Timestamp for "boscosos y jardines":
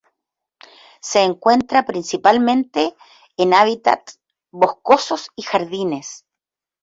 4.49-6.25